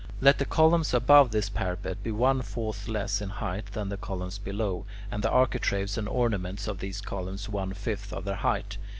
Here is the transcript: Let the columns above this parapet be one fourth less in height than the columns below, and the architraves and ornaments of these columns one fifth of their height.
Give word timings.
Let 0.19 0.39
the 0.39 0.45
columns 0.45 0.95
above 0.95 1.29
this 1.29 1.47
parapet 1.47 2.01
be 2.01 2.11
one 2.11 2.41
fourth 2.41 2.87
less 2.87 3.21
in 3.21 3.29
height 3.29 3.67
than 3.73 3.89
the 3.89 3.97
columns 3.97 4.39
below, 4.39 4.87
and 5.11 5.23
the 5.23 5.29
architraves 5.29 5.95
and 5.95 6.09
ornaments 6.09 6.67
of 6.67 6.79
these 6.79 7.01
columns 7.01 7.47
one 7.47 7.75
fifth 7.75 8.11
of 8.11 8.25
their 8.25 8.37
height. 8.37 8.79